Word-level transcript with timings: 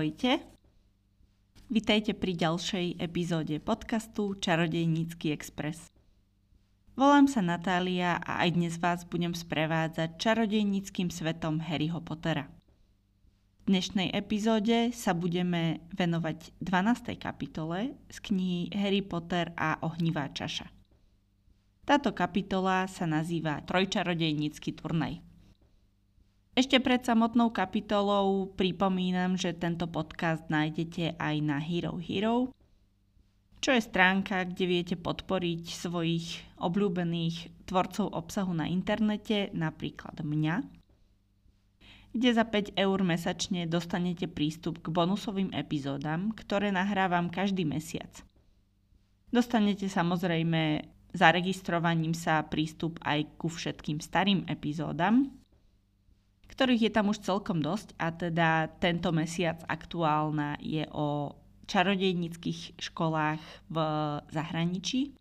Ahojte. 0.00 0.40
Vitajte 1.68 2.16
pri 2.16 2.32
ďalšej 2.32 3.04
epizóde 3.04 3.60
podcastu 3.60 4.32
Čarodejnícky 4.32 5.28
Express. 5.28 5.92
Volám 6.96 7.28
sa 7.28 7.44
Natália 7.44 8.16
a 8.16 8.40
aj 8.40 8.56
dnes 8.56 8.74
vás 8.80 9.04
budem 9.04 9.36
sprevádzať 9.36 10.16
čarodejníckým 10.16 11.12
svetom 11.12 11.60
Harryho 11.60 12.00
Pottera. 12.00 12.48
V 13.68 13.76
dnešnej 13.76 14.08
epizóde 14.16 14.88
sa 14.96 15.12
budeme 15.12 15.84
venovať 15.92 16.56
12. 16.64 17.20
kapitole 17.20 17.92
z 18.08 18.16
knihy 18.24 18.72
Harry 18.72 19.04
Potter 19.04 19.52
a 19.52 19.84
ohnivá 19.84 20.32
čaša. 20.32 20.64
Táto 21.84 22.16
kapitola 22.16 22.88
sa 22.88 23.04
nazýva 23.04 23.60
Trojčarodejnícky 23.68 24.80
turnaj. 24.80 25.20
Ešte 26.58 26.82
pred 26.82 26.98
samotnou 26.98 27.54
kapitolou 27.54 28.50
pripomínam, 28.58 29.38
že 29.38 29.54
tento 29.54 29.86
podcast 29.86 30.42
nájdete 30.50 31.14
aj 31.14 31.36
na 31.46 31.62
Hero 31.62 31.94
Hero, 32.02 32.50
čo 33.60 33.76
je 33.76 33.82
stránka, 33.84 34.48
kde 34.48 34.64
viete 34.66 34.96
podporiť 34.96 35.62
svojich 35.68 36.58
obľúbených 36.58 37.68
tvorcov 37.68 38.10
obsahu 38.10 38.50
na 38.56 38.66
internete, 38.66 39.52
napríklad 39.54 40.24
mňa, 40.24 40.64
kde 42.10 42.30
za 42.34 42.42
5 42.42 42.74
eur 42.74 42.98
mesačne 43.06 43.70
dostanete 43.70 44.26
prístup 44.26 44.82
k 44.82 44.90
bonusovým 44.90 45.54
epizódam, 45.54 46.34
ktoré 46.34 46.74
nahrávam 46.74 47.30
každý 47.30 47.62
mesiac. 47.62 48.10
Dostanete 49.30 49.86
samozrejme 49.86 50.82
zaregistrovaním 51.14 52.18
sa 52.18 52.42
prístup 52.42 52.98
aj 53.06 53.38
ku 53.38 53.46
všetkým 53.46 54.02
starým 54.02 54.42
epizódam, 54.50 55.39
ktorých 56.60 56.84
je 56.84 56.92
tam 56.92 57.08
už 57.08 57.24
celkom 57.24 57.64
dosť 57.64 57.96
a 57.96 58.12
teda 58.12 58.68
tento 58.84 59.16
mesiac 59.16 59.64
aktuálna 59.64 60.60
je 60.60 60.84
o 60.92 61.32
čarodejnických 61.64 62.76
školách 62.76 63.40
v 63.72 63.76
zahraničí. 64.28 65.16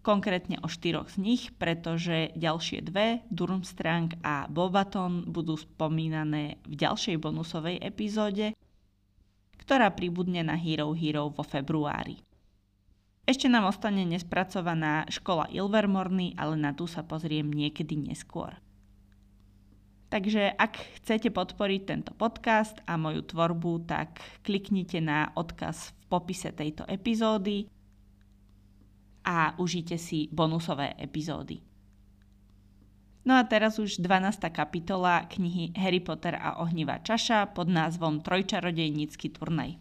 Konkrétne 0.00 0.56
o 0.64 0.68
štyroch 0.72 1.12
z 1.12 1.20
nich, 1.20 1.52
pretože 1.60 2.32
ďalšie 2.40 2.80
dve, 2.88 3.20
Durmstrang 3.28 4.16
a 4.24 4.48
Bobaton, 4.48 5.28
budú 5.28 5.60
spomínané 5.60 6.56
v 6.64 6.72
ďalšej 6.72 7.20
bonusovej 7.20 7.76
epizóde, 7.84 8.56
ktorá 9.60 9.92
pribudne 9.92 10.40
na 10.40 10.56
Hero 10.56 10.96
Hero 10.96 11.28
vo 11.28 11.44
februári. 11.44 12.16
Ešte 13.28 13.44
nám 13.44 13.68
ostane 13.68 14.08
nespracovaná 14.08 15.04
škola 15.12 15.52
Ilvermorny, 15.52 16.32
ale 16.40 16.56
na 16.56 16.72
tú 16.72 16.88
sa 16.88 17.04
pozriem 17.04 17.52
niekedy 17.52 18.00
neskôr. 18.00 18.56
Takže 20.10 20.58
ak 20.58 20.74
chcete 20.98 21.30
podporiť 21.30 21.80
tento 21.86 22.10
podcast 22.18 22.74
a 22.82 22.98
moju 22.98 23.22
tvorbu, 23.22 23.86
tak 23.86 24.18
kliknite 24.42 24.98
na 24.98 25.30
odkaz 25.38 25.94
v 25.94 26.02
popise 26.10 26.50
tejto 26.50 26.82
epizódy 26.90 27.70
a 29.22 29.54
užite 29.62 29.94
si 29.94 30.26
bonusové 30.34 30.98
epizódy. 30.98 31.62
No 33.22 33.38
a 33.38 33.46
teraz 33.46 33.78
už 33.78 34.02
12. 34.02 34.50
kapitola 34.50 35.30
knihy 35.30 35.70
Harry 35.78 36.02
Potter 36.02 36.34
a 36.34 36.58
ohnivá 36.58 36.98
čaša 36.98 37.54
pod 37.54 37.70
názvom 37.70 38.18
Trojčarodejnícky 38.18 39.30
turnaj. 39.30 39.78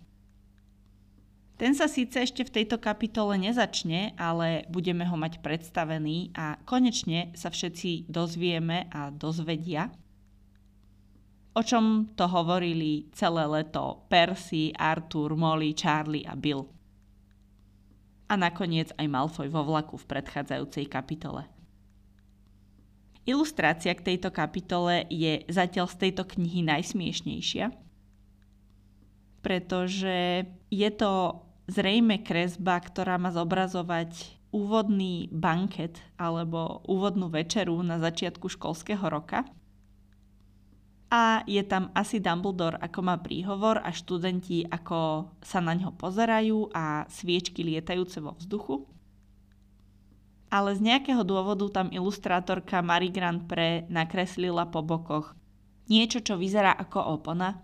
Ten 1.57 1.73
sa 1.73 1.89
síce 1.89 2.21
ešte 2.21 2.45
v 2.45 2.53
tejto 2.61 2.77
kapitole 2.77 3.35
nezačne, 3.35 4.13
ale 4.15 4.69
budeme 4.69 5.03
ho 5.09 5.17
mať 5.17 5.41
predstavený 5.41 6.31
a 6.37 6.55
konečne 6.69 7.33
sa 7.33 7.49
všetci 7.49 8.07
dozvieme 8.07 8.87
a 8.93 9.11
dozvedia, 9.11 9.91
o 11.59 11.61
čom 11.61 12.07
to 12.15 12.23
hovorili 12.23 13.11
celé 13.11 13.43
leto 13.43 14.07
Percy, 14.07 14.71
Arthur, 14.71 15.35
Molly, 15.35 15.75
Charlie 15.75 16.23
a 16.23 16.31
Bill. 16.39 16.63
A 18.31 18.39
nakoniec 18.39 18.95
aj 18.95 19.03
Malfoy 19.11 19.51
vo 19.51 19.67
vlaku 19.67 19.99
v 19.99 20.07
predchádzajúcej 20.07 20.87
kapitole. 20.87 21.43
Ilustrácia 23.27 23.91
k 23.91 24.15
tejto 24.15 24.31
kapitole 24.31 25.03
je 25.11 25.43
zatiaľ 25.51 25.91
z 25.91 26.07
tejto 26.07 26.23
knihy 26.31 26.63
najsmiešnejšia, 26.63 27.75
pretože 29.43 30.47
je 30.71 30.89
to 30.95 31.43
zrejme 31.67 32.23
kresba, 32.23 32.79
ktorá 32.79 33.19
má 33.19 33.35
zobrazovať 33.35 34.39
úvodný 34.55 35.27
banket 35.29 35.99
alebo 36.15 36.81
úvodnú 36.87 37.27
večeru 37.27 37.75
na 37.83 37.99
začiatku 37.99 38.47
školského 38.47 39.03
roka– 39.11 39.43
a 41.09 41.41
je 41.49 41.61
tam 41.65 41.89
asi 41.97 42.21
Dumbledore 42.21 42.77
ako 42.77 42.99
má 43.01 43.17
príhovor 43.17 43.81
a 43.81 43.89
študenti 43.89 44.61
ako 44.69 45.33
sa 45.41 45.57
na 45.57 45.73
ňo 45.73 45.97
pozerajú 45.97 46.69
a 46.69 47.09
sviečky 47.09 47.65
lietajúce 47.65 48.21
vo 48.21 48.37
vzduchu. 48.37 48.85
Ale 50.53 50.77
z 50.77 50.81
nejakého 50.85 51.25
dôvodu 51.25 51.65
tam 51.81 51.89
ilustrátorka 51.89 52.81
Marie 52.85 53.13
Grand 53.13 53.41
Pre 53.45 53.89
nakreslila 53.89 54.69
po 54.69 54.85
bokoch 54.85 55.33
niečo, 55.89 56.21
čo 56.21 56.37
vyzerá 56.37 56.73
ako 56.77 57.17
opona. 57.17 57.57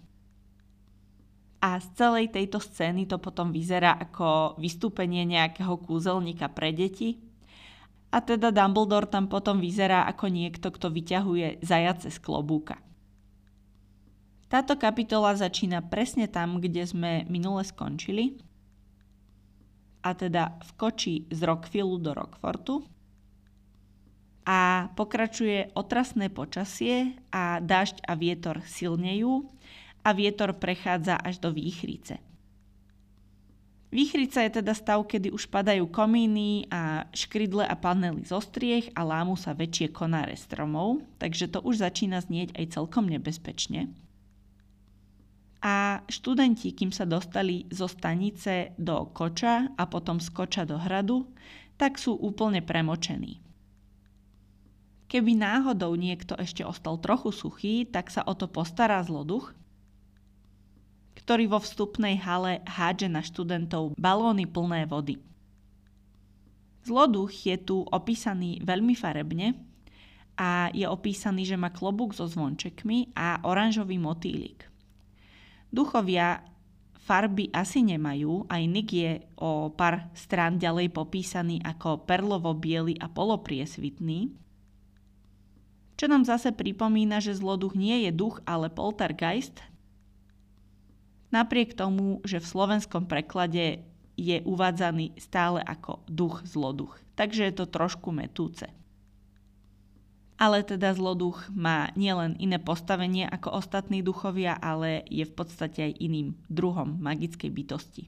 A 1.61 1.81
z 1.81 1.87
celej 1.97 2.33
tejto 2.33 2.61
scény 2.61 3.09
to 3.09 3.17
potom 3.17 3.49
vyzerá 3.49 3.97
ako 3.97 4.57
vystúpenie 4.61 5.25
nejakého 5.25 5.81
kúzelníka 5.81 6.49
pre 6.49 6.73
deti. 6.73 7.21
A 8.13 8.21
teda 8.21 8.53
Dumbledore 8.53 9.09
tam 9.09 9.29
potom 9.29 9.57
vyzerá 9.61 10.05
ako 10.09 10.29
niekto, 10.29 10.69
kto 10.69 10.93
vyťahuje 10.93 11.61
zajace 11.65 12.13
z 12.13 12.17
klobúka. 12.21 12.77
Táto 14.55 14.79
kapitola 14.79 15.35
začína 15.35 15.83
presne 15.83 16.31
tam, 16.31 16.63
kde 16.63 16.87
sme 16.87 17.27
minule 17.27 17.59
skončili, 17.67 18.39
a 19.99 20.15
teda 20.15 20.55
v 20.63 20.71
koči 20.79 21.15
z 21.27 21.43
Rockfillu 21.43 21.99
do 21.99 22.15
Rockfortu. 22.15 22.87
A 24.47 24.87
pokračuje 24.95 25.75
otrasné 25.75 26.31
počasie 26.31 27.19
a 27.35 27.59
dážď 27.59 28.07
a 28.07 28.15
vietor 28.15 28.63
silnejú 28.63 29.43
a 30.07 30.15
vietor 30.15 30.55
prechádza 30.55 31.19
až 31.19 31.43
do 31.43 31.51
výchrice. 31.51 32.23
Výchrica 33.91 34.39
je 34.47 34.63
teda 34.63 34.71
stav, 34.71 35.03
kedy 35.03 35.35
už 35.35 35.51
padajú 35.51 35.83
komíny 35.91 36.71
a 36.71 37.11
škrydle 37.11 37.67
a 37.67 37.75
panely 37.75 38.23
zo 38.23 38.39
striech 38.39 38.87
a 38.95 39.03
lámu 39.03 39.35
sa 39.35 39.51
väčšie 39.51 39.91
konáre 39.91 40.39
stromov, 40.39 41.03
takže 41.19 41.51
to 41.51 41.59
už 41.59 41.83
začína 41.83 42.23
znieť 42.23 42.55
aj 42.55 42.79
celkom 42.79 43.11
nebezpečne 43.11 44.04
a 45.65 46.05
študenti, 46.05 46.77
kým 46.77 46.93
sa 46.93 47.09
dostali 47.09 47.65
zo 47.73 47.89
stanice 47.89 48.77
do 48.77 49.09
koča 49.09 49.73
a 49.73 49.89
potom 49.89 50.21
z 50.21 50.29
koča 50.29 50.61
do 50.61 50.77
hradu, 50.77 51.25
tak 51.73 51.97
sú 51.97 52.13
úplne 52.13 52.61
premočení. 52.61 53.41
Keby 55.09 55.33
náhodou 55.33 55.97
niekto 55.97 56.37
ešte 56.37 56.61
ostal 56.61 57.01
trochu 57.01 57.33
suchý, 57.33 57.89
tak 57.89 58.13
sa 58.13 58.21
o 58.29 58.37
to 58.37 58.45
postará 58.45 59.01
zloduch, 59.01 59.57
ktorý 61.17 61.49
vo 61.49 61.57
vstupnej 61.57 62.21
hale 62.21 62.61
hádže 62.69 63.09
na 63.09 63.25
študentov 63.25 63.97
balóny 63.97 64.45
plné 64.45 64.85
vody. 64.85 65.17
Zloduch 66.85 67.33
je 67.33 67.57
tu 67.57 67.81
opísaný 67.81 68.61
veľmi 68.61 68.93
farebne 68.93 69.57
a 70.37 70.69
je 70.69 70.85
opísaný, 70.85 71.49
že 71.49 71.57
má 71.57 71.73
klobúk 71.73 72.13
so 72.13 72.29
zvončekmi 72.29 73.17
a 73.17 73.41
oranžový 73.41 73.97
motýlik– 73.97 74.69
Duchovia 75.69 76.45
farby 77.05 77.53
asi 77.53 77.85
nemajú, 77.85 78.49
aj 78.49 78.63
Nick 78.65 78.89
je 78.89 79.21
o 79.37 79.69
pár 79.69 80.09
strán 80.17 80.57
ďalej 80.57 80.89
popísaný 80.89 81.61
ako 81.61 82.01
perlovo-biely 82.09 82.97
a 82.97 83.05
polopriesvitný, 83.05 84.33
čo 85.95 86.05
nám 86.11 86.27
zase 86.27 86.51
pripomína, 86.51 87.23
že 87.23 87.37
zloduch 87.37 87.77
nie 87.77 88.03
je 88.03 88.11
duch, 88.11 88.43
ale 88.43 88.67
poltergeist, 88.67 89.63
napriek 91.31 91.77
tomu, 91.77 92.19
že 92.27 92.43
v 92.43 92.49
slovenskom 92.51 93.07
preklade 93.07 93.85
je 94.19 94.37
uvádzaný 94.43 95.15
stále 95.19 95.63
ako 95.63 96.03
duch 96.07 96.43
zloduch. 96.43 96.99
Takže 97.15 97.47
je 97.47 97.53
to 97.55 97.65
trošku 97.67 98.11
metúce 98.11 98.67
ale 100.35 100.67
teda 100.67 100.91
zloduch 100.91 101.47
má 101.55 101.95
nielen 101.95 102.35
iné 102.43 102.59
postavenie 102.59 103.23
ako 103.23 103.55
ostatní 103.59 104.03
duchovia, 104.03 104.59
ale 104.59 105.07
je 105.07 105.23
v 105.23 105.33
podstate 105.33 105.91
aj 105.91 105.93
iným 106.03 106.35
druhom 106.51 106.99
magickej 106.99 107.51
bytosti. 107.51 108.03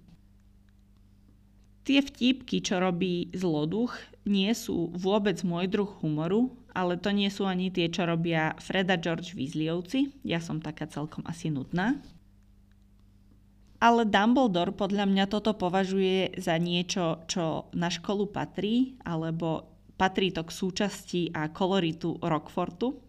Tie 1.87 2.03
vtípky, 2.03 2.59
čo 2.59 2.83
robí 2.83 3.31
zloduch, 3.31 3.95
nie 4.27 4.51
sú 4.51 4.91
vôbec 4.91 5.39
môj 5.47 5.71
druh 5.71 5.87
humoru, 6.03 6.51
ale 6.75 6.99
to 6.99 7.15
nie 7.15 7.31
sú 7.31 7.47
ani 7.47 7.71
tie, 7.71 7.87
čo 7.87 8.03
robia 8.03 8.59
Freda 8.59 8.99
George 8.99 9.31
Weasleyovci. 9.31 10.11
Ja 10.27 10.43
som 10.43 10.59
taká 10.59 10.83
celkom 10.91 11.23
asi 11.23 11.47
nudná. 11.47 11.95
Ale 13.79 14.03
Dumbledore 14.03 14.75
podľa 14.75 15.07
mňa 15.07 15.25
toto 15.31 15.55
považuje 15.55 16.35
za 16.35 16.59
niečo, 16.59 17.23
čo 17.29 17.71
na 17.71 17.87
školu 17.87 18.27
patrí, 18.35 18.99
alebo 19.07 19.76
patrí 19.97 20.29
to 20.29 20.45
k 20.45 20.51
súčasti 20.53 21.21
a 21.33 21.49
koloritu 21.49 22.21
Rockfortu. 22.21 23.01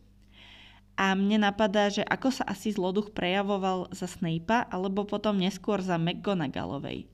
A 0.99 1.15
mne 1.15 1.47
napadá, 1.47 1.87
že 1.93 2.03
ako 2.03 2.35
sa 2.35 2.45
asi 2.51 2.75
zloduch 2.75 3.15
prejavoval 3.15 3.95
za 3.95 4.11
Snape'a, 4.11 4.67
alebo 4.67 5.07
potom 5.07 5.39
neskôr 5.39 5.79
za 5.79 5.95
McGonagallovej. 5.95 7.07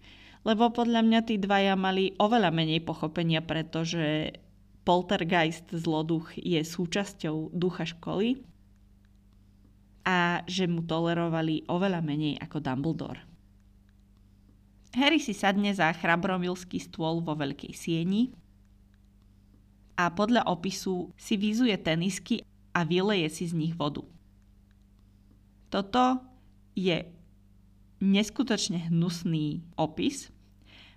Lebo 0.47 0.73
podľa 0.73 1.05
mňa 1.05 1.21
tí 1.29 1.37
dvaja 1.37 1.77
mali 1.77 2.17
oveľa 2.17 2.49
menej 2.49 2.81
pochopenia, 2.81 3.45
pretože 3.45 4.33
poltergeist 4.89 5.69
zloduch 5.69 6.33
je 6.37 6.61
súčasťou 6.65 7.53
ducha 7.53 7.85
školy 7.89 8.41
a 10.05 10.45
že 10.45 10.69
mu 10.69 10.85
tolerovali 10.85 11.65
oveľa 11.69 12.01
menej 12.05 12.37
ako 12.41 12.61
Dumbledore. 12.61 13.25
Harry 14.95 15.19
si 15.19 15.33
sadne 15.33 15.73
za 15.73 15.91
chrabromilský 15.91 16.79
stôl 16.79 17.25
vo 17.25 17.35
veľkej 17.35 17.73
sieni 17.73 18.31
a 19.95 20.11
podľa 20.11 20.47
opisu 20.51 21.15
si 21.15 21.35
vyzuje 21.39 21.75
tenisky 21.79 22.43
a 22.75 22.83
vyleje 22.83 23.31
si 23.31 23.45
z 23.47 23.55
nich 23.55 23.75
vodu. 23.79 24.03
Toto 25.71 26.23
je 26.75 27.07
neskutočne 28.03 28.91
hnusný 28.91 29.63
opis, 29.79 30.31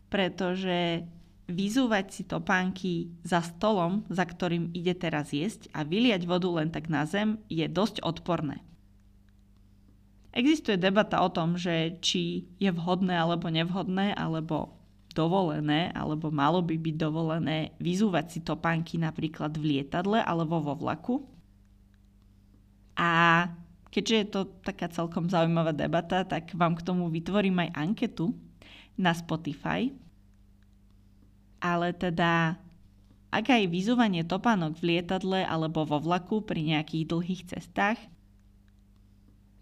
pretože 0.10 1.06
vyzúvať 1.48 2.06
si 2.12 2.22
topánky 2.28 3.10
za 3.24 3.40
stolom, 3.40 4.04
za 4.12 4.28
ktorým 4.28 4.76
ide 4.76 4.94
teraz 4.94 5.32
jesť 5.32 5.72
a 5.72 5.88
vyliať 5.88 6.28
vodu 6.28 6.50
len 6.52 6.70
tak 6.70 6.92
na 6.92 7.08
zem 7.08 7.40
je 7.48 7.64
dosť 7.66 8.04
odporné. 8.04 8.62
Existuje 10.36 10.78
debata 10.78 11.24
o 11.26 11.34
tom, 11.34 11.58
že 11.58 11.98
či 11.98 12.46
je 12.62 12.70
vhodné 12.70 13.18
alebo 13.18 13.50
nevhodné, 13.50 14.14
alebo 14.14 14.77
dovolené, 15.18 15.90
alebo 15.98 16.30
malo 16.30 16.62
by 16.62 16.78
byť 16.78 16.96
dovolené 17.02 17.74
vyzúvať 17.82 18.26
si 18.30 18.40
topánky 18.46 19.02
napríklad 19.02 19.58
v 19.58 19.82
lietadle 19.82 20.22
alebo 20.22 20.62
vo 20.62 20.78
vlaku. 20.78 21.26
A 22.94 23.46
keďže 23.90 24.16
je 24.16 24.28
to 24.30 24.42
taká 24.62 24.86
celkom 24.94 25.26
zaujímavá 25.26 25.74
debata, 25.74 26.22
tak 26.22 26.54
vám 26.54 26.78
k 26.78 26.86
tomu 26.86 27.10
vytvorím 27.10 27.66
aj 27.66 27.70
anketu 27.74 28.38
na 28.94 29.18
Spotify. 29.18 29.90
Ale 31.58 31.98
teda, 31.98 32.62
ak 33.34 33.46
aj 33.50 33.66
vyzúvanie 33.74 34.22
topánok 34.22 34.78
v 34.78 34.94
lietadle 34.94 35.42
alebo 35.42 35.82
vo 35.82 35.98
vlaku 35.98 36.46
pri 36.46 36.62
nejakých 36.62 37.10
dlhých 37.10 37.44
cestách 37.50 37.98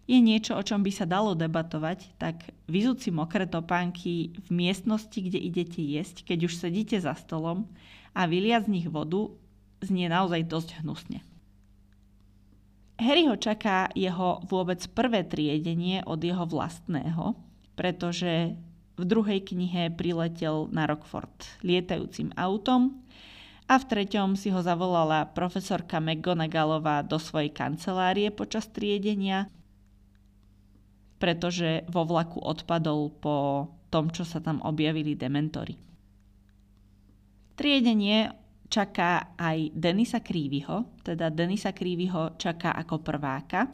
je 0.06 0.18
niečo, 0.22 0.54
o 0.54 0.62
čom 0.62 0.86
by 0.86 0.90
sa 0.94 1.02
dalo 1.02 1.34
debatovať, 1.34 2.14
tak 2.14 2.54
vyzúci 2.70 3.10
mokré 3.10 3.50
topánky 3.50 4.38
v 4.38 4.48
miestnosti, 4.54 5.18
kde 5.18 5.38
idete 5.42 5.82
jesť, 5.82 6.22
keď 6.22 6.46
už 6.46 6.54
sedíte 6.54 6.96
za 7.02 7.18
stolom 7.18 7.66
a 8.14 8.30
vylia 8.30 8.62
z 8.62 8.70
nich 8.70 8.86
vodu, 8.86 9.34
znie 9.82 10.06
naozaj 10.06 10.46
dosť 10.46 10.70
hnusne. 10.80 11.26
Harry 12.96 13.28
ho 13.28 13.36
čaká 13.36 13.92
jeho 13.92 14.40
vôbec 14.48 14.80
prvé 14.96 15.20
triedenie 15.26 16.00
od 16.08 16.16
jeho 16.22 16.48
vlastného, 16.48 17.36
pretože 17.76 18.56
v 18.96 19.04
druhej 19.04 19.44
knihe 19.44 19.92
priletel 19.92 20.72
na 20.72 20.88
Rockford 20.88 21.60
lietajúcim 21.60 22.32
autom 22.40 23.04
a 23.68 23.76
v 23.76 23.84
treťom 23.84 24.38
si 24.38 24.48
ho 24.48 24.64
zavolala 24.64 25.28
profesorka 25.28 26.00
McGonagallová 26.00 27.04
do 27.04 27.20
svojej 27.20 27.52
kancelárie 27.52 28.32
počas 28.32 28.70
triedenia 28.72 29.52
pretože 31.16 31.84
vo 31.88 32.04
vlaku 32.04 32.40
odpadol 32.40 33.12
po 33.16 33.68
tom, 33.88 34.12
čo 34.12 34.26
sa 34.26 34.42
tam 34.42 34.60
objavili 34.62 35.16
dementory. 35.16 35.76
Triedenie 37.56 38.28
čaká 38.68 39.32
aj 39.38 39.72
Denisa 39.72 40.20
Krývyho, 40.20 41.00
teda 41.00 41.32
Denisa 41.32 41.72
Krývyho 41.72 42.36
čaká 42.36 42.76
ako 42.76 43.00
prváka. 43.00 43.72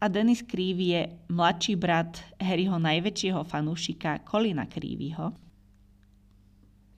A 0.00 0.08
Denis 0.08 0.40
Krývy 0.40 0.86
je 0.96 1.02
mladší 1.28 1.76
brat 1.76 2.24
Harryho 2.40 2.80
najväčšieho 2.80 3.44
fanúšika 3.44 4.24
Kolina 4.24 4.64
Krývyho. 4.64 5.36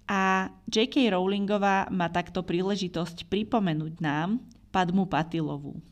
A 0.07 0.47
J.K. 0.71 1.11
Rowlingová 1.11 1.91
má 1.91 2.07
takto 2.15 2.47
príležitosť 2.47 3.27
pripomenúť 3.27 3.99
nám 3.99 4.39
Padmu 4.71 5.11
Patilovú, 5.11 5.83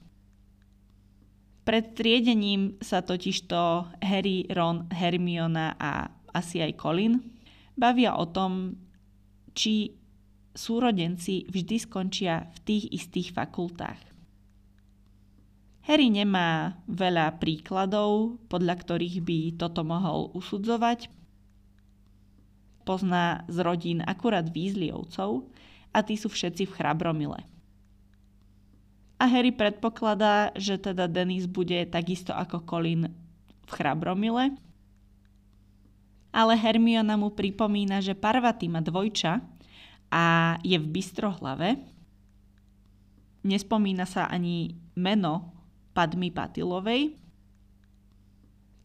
pred 1.70 1.94
triedením 1.94 2.74
sa 2.82 2.98
totižto 2.98 3.86
Harry, 4.02 4.42
Ron, 4.50 4.90
Hermiona 4.90 5.78
a 5.78 6.10
asi 6.34 6.58
aj 6.58 6.74
Colin 6.74 7.22
bavia 7.78 8.18
o 8.18 8.26
tom, 8.26 8.74
či 9.54 9.94
súrodenci 10.50 11.46
vždy 11.46 11.76
skončia 11.78 12.50
v 12.50 12.58
tých 12.66 12.84
istých 12.90 13.30
fakultách. 13.38 14.02
Harry 15.86 16.10
nemá 16.10 16.74
veľa 16.90 17.38
príkladov, 17.38 18.42
podľa 18.50 18.74
ktorých 18.74 19.22
by 19.22 19.38
toto 19.54 19.86
mohol 19.86 20.34
usudzovať. 20.34 21.06
Pozná 22.82 23.46
z 23.46 23.56
rodín 23.62 24.02
akurát 24.02 24.50
Weasleyovcov 24.50 25.46
a 25.94 26.02
tí 26.02 26.18
sú 26.18 26.34
všetci 26.34 26.66
v 26.66 26.74
Chrabromile. 26.74 27.46
A 29.20 29.28
Harry 29.28 29.52
predpokladá, 29.52 30.48
že 30.56 30.80
teda 30.80 31.04
Denis 31.04 31.44
bude 31.44 31.76
takisto 31.92 32.32
ako 32.32 32.64
Colin 32.64 33.12
v 33.68 33.70
Chrabromile. 33.70 34.56
Ale 36.32 36.56
Hermiona 36.56 37.20
mu 37.20 37.28
pripomína, 37.28 38.00
že 38.00 38.16
Parvati 38.16 38.64
má 38.72 38.80
dvojča 38.80 39.44
a 40.08 40.24
je 40.64 40.78
v 40.80 40.86
Bystrohlave. 40.88 41.84
Nespomína 43.44 44.08
sa 44.08 44.24
ani 44.24 44.72
meno 44.96 45.52
Padmy 45.92 46.32
Patilovej, 46.32 47.20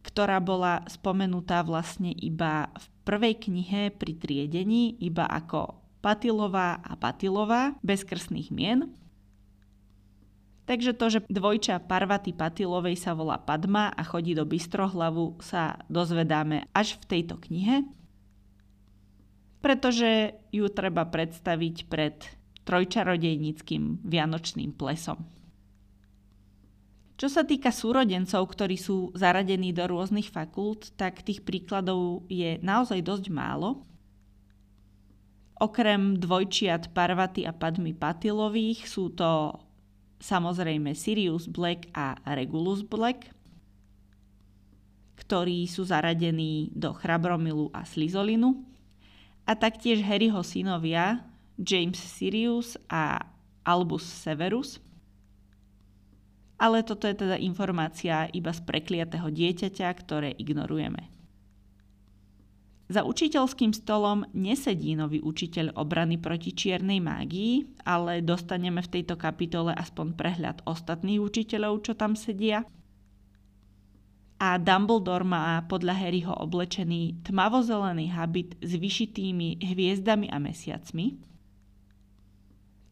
ktorá 0.03 0.43
bola 0.43 0.83
spomenutá 0.91 1.63
vlastne 1.63 2.11
iba 2.11 2.67
v 2.75 2.85
prvej 3.07 3.35
knihe 3.39 3.93
pri 3.95 4.19
triedení, 4.19 4.99
iba 4.99 5.23
ako 5.31 5.79
Patilová 6.03 6.83
a 6.83 6.93
Patilová, 6.99 7.77
bez 7.79 8.03
krstných 8.03 8.51
mien. 8.51 9.04
Takže 10.65 10.97
to, 10.97 11.05
že 11.13 11.19
dvojča 11.29 11.85
Parvaty 11.85 12.33
Patilovej 12.33 12.97
sa 12.97 13.13
volá 13.13 13.37
Padma 13.37 13.93
a 13.93 14.01
chodí 14.01 14.33
do 14.33 14.49
Bystrohlavu, 14.49 15.37
sa 15.37 15.77
dozvedáme 15.93 16.65
až 16.73 16.97
v 16.97 17.03
tejto 17.05 17.37
knihe, 17.37 17.85
pretože 19.61 20.33
ju 20.49 20.65
treba 20.73 21.05
predstaviť 21.05 21.75
pred 21.85 22.17
trojčarodejníckým 22.65 24.01
vianočným 24.01 24.73
plesom. 24.73 25.21
Čo 27.15 27.31
sa 27.31 27.47
týka 27.47 27.71
súrodencov, 27.71 28.43
ktorí 28.43 28.75
sú 28.75 29.13
zaradení 29.15 29.71
do 29.71 29.87
rôznych 29.87 30.27
fakult, 30.27 30.91
tak 30.99 31.23
tých 31.23 31.47
príkladov 31.47 32.27
je 32.27 32.59
naozaj 32.59 32.99
dosť 33.05 33.25
málo. 33.31 33.85
Okrem 35.55 36.19
dvojčiat 36.19 36.91
Parvaty 36.91 37.47
a 37.47 37.55
Padmy 37.55 37.95
Patilových 37.95 38.83
sú 38.91 39.15
to 39.15 39.55
samozrejme 40.19 40.93
Sirius 40.95 41.47
Black 41.49 41.89
a 41.95 42.19
Regulus 42.35 42.83
Black, 42.85 43.31
ktorí 45.15 45.65
sú 45.65 45.87
zaradení 45.87 46.69
do 46.75 46.93
Chrabromilu 46.93 47.71
a 47.71 47.87
Slizolinu, 47.87 48.61
a 49.45 49.53
taktiež 49.53 50.01
Harryho 50.01 50.41
synovia 50.41 51.21
James 51.61 52.01
Sirius 52.01 52.75
a 52.89 53.21
Albus 53.61 54.03
Severus. 54.03 54.81
Ale 56.57 56.81
toto 56.81 57.05
je 57.05 57.13
teda 57.13 57.37
informácia 57.37 58.25
iba 58.33 58.49
z 58.49 58.63
prekliatého 58.65 59.27
dieťaťa, 59.29 59.87
ktoré 60.01 60.33
ignorujeme. 60.39 61.14
Za 62.85 63.01
učiteľským 63.01 63.73
stolom 63.73 64.29
nesedí 64.37 64.93
nový 64.93 65.17
učiteľ 65.17 65.73
obrany 65.73 66.21
proti 66.21 66.53
čiernej 66.53 67.01
mágii, 67.01 67.81
ale 67.81 68.21
dostaneme 68.21 68.85
v 68.85 68.91
tejto 69.01 69.17
kapitole 69.17 69.73
aspoň 69.73 70.13
prehľad 70.13 70.57
ostatných 70.69 71.17
učiteľov, 71.17 71.81
čo 71.81 71.97
tam 71.97 72.13
sedia. 72.13 72.61
A 74.37 74.61
Dumbledore 74.61 75.25
má 75.25 75.65
podľa 75.65 75.97
Harryho 75.97 76.35
oblečený 76.37 77.25
tmavozelený 77.25 78.13
habit 78.13 78.53
s 78.61 78.77
vyšitými 78.77 79.65
hviezdami 79.65 80.29
a 80.29 80.37
mesiacmi. 80.37 81.17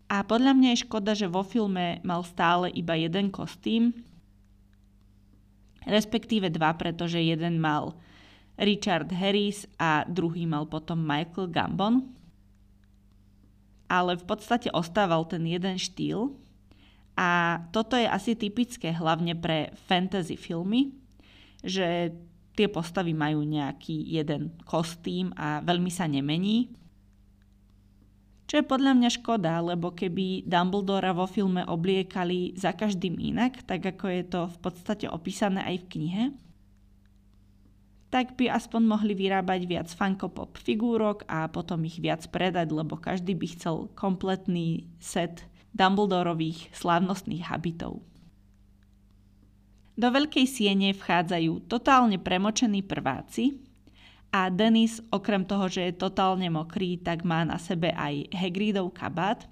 A 0.09 0.25
podľa 0.25 0.57
mňa 0.57 0.69
je 0.73 0.83
škoda, 0.89 1.13
že 1.13 1.29
vo 1.29 1.45
filme 1.45 2.01
mal 2.01 2.25
stále 2.25 2.73
iba 2.73 2.97
jeden 2.97 3.29
kostým, 3.29 3.93
respektíve 5.85 6.49
dva, 6.49 6.73
pretože 6.73 7.21
jeden 7.21 7.61
mal 7.61 7.93
Richard 8.57 9.09
Harris 9.09 9.65
a 9.81 10.05
druhý 10.05 10.45
mal 10.45 10.69
potom 10.69 11.01
Michael 11.01 11.49
Gambon. 11.49 12.13
Ale 13.89 14.17
v 14.17 14.25
podstate 14.25 14.73
ostával 14.73 15.25
ten 15.29 15.45
jeden 15.45 15.77
štýl 15.77 16.33
a 17.13 17.61
toto 17.69 17.93
je 17.93 18.09
asi 18.09 18.33
typické 18.33 18.89
hlavne 18.89 19.37
pre 19.37 19.69
fantasy 19.85 20.33
filmy, 20.33 20.97
že 21.61 22.09
tie 22.57 22.67
postavy 22.69 23.13
majú 23.13 23.45
nejaký 23.45 23.93
jeden 24.09 24.57
kostým 24.65 25.29
a 25.37 25.61
veľmi 25.61 25.89
sa 25.93 26.09
nemení. 26.09 26.73
Čo 28.49 28.61
je 28.61 28.69
podľa 28.69 28.93
mňa 28.93 29.09
škoda, 29.17 29.53
lebo 29.65 29.93
keby 29.93 30.45
Dumbledora 30.45 31.13
vo 31.13 31.25
filme 31.25 31.65
obliekali 31.65 32.53
za 32.53 32.73
každým 32.73 33.17
inak, 33.17 33.65
tak 33.65 33.81
ako 33.81 34.05
je 34.09 34.23
to 34.29 34.41
v 34.45 34.57
podstate 34.61 35.05
opísané 35.09 35.65
aj 35.65 35.85
v 35.85 35.89
knihe, 35.97 36.23
tak 38.13 38.37
by 38.37 38.45
aspoň 38.53 38.81
mohli 38.85 39.17
vyrábať 39.17 39.65
viac 39.65 39.89
Funko 39.89 40.29
Pop 40.29 40.53
figúrok 40.61 41.25
a 41.25 41.49
potom 41.49 41.81
ich 41.81 41.97
viac 41.97 42.21
predať, 42.29 42.69
lebo 42.69 42.93
každý 42.93 43.33
by 43.33 43.47
chcel 43.57 43.89
kompletný 43.97 44.85
set 45.01 45.49
Dumbledorových 45.73 46.69
slávnostných 46.77 47.49
habitov. 47.49 48.05
Do 49.97 50.13
veľkej 50.13 50.45
siene 50.45 50.93
vchádzajú 50.93 51.65
totálne 51.65 52.21
premočení 52.21 52.85
prváci, 52.85 53.57
a 54.33 54.49
Denis, 54.49 54.97
okrem 55.13 55.45
toho, 55.45 55.69
že 55.69 55.93
je 55.93 56.01
totálne 56.01 56.49
mokrý, 56.49 56.97
tak 56.97 57.21
má 57.21 57.45
na 57.45 57.61
sebe 57.61 57.93
aj 57.93 58.33
Hagridov 58.33 58.89
kabát, 58.89 59.45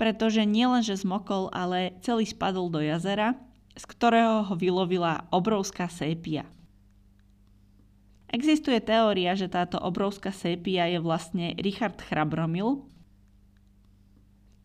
pretože 0.00 0.40
nielenže 0.48 0.96
zmokol, 0.96 1.52
ale 1.52 2.00
celý 2.00 2.24
spadol 2.24 2.72
do 2.72 2.80
jazera, 2.80 3.36
z 3.76 3.84
ktorého 3.84 4.48
ho 4.48 4.54
vylovila 4.56 5.28
obrovská 5.28 5.84
sépia. 5.92 6.48
Existuje 8.34 8.82
teória, 8.82 9.38
že 9.38 9.46
táto 9.46 9.78
obrovská 9.78 10.34
sépia 10.34 10.90
je 10.90 10.98
vlastne 10.98 11.54
Richard 11.54 12.02
Chrabromil, 12.02 12.82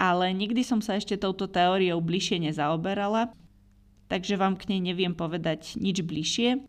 ale 0.02 0.34
nikdy 0.34 0.66
som 0.66 0.82
sa 0.82 0.98
ešte 0.98 1.22
touto 1.22 1.46
teóriou 1.46 2.02
bližšie 2.02 2.50
nezaoberala, 2.50 3.30
takže 4.10 4.42
vám 4.42 4.58
k 4.58 4.74
nej 4.74 4.82
neviem 4.82 5.14
povedať 5.14 5.78
nič 5.78 6.02
bližšie, 6.02 6.66